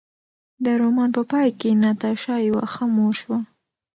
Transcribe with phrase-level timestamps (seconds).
[0.63, 3.39] د رومان په پای کې ناتاشا یوه ښه مور شوه.